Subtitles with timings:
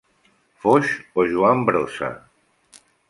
[0.63, 2.11] Foix o Joan Brossa.